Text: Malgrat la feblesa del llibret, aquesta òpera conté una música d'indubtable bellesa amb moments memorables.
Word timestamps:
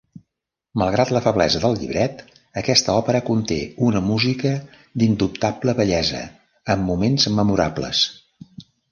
Malgrat 0.81 1.09
la 1.15 1.19
feblesa 1.23 1.59
del 1.65 1.75
llibret, 1.81 2.21
aquesta 2.61 2.95
òpera 3.01 3.21
conté 3.27 3.57
una 3.87 4.01
música 4.05 4.53
d'indubtable 5.01 5.75
bellesa 5.81 6.23
amb 6.75 6.89
moments 6.93 7.29
memorables. 7.41 8.01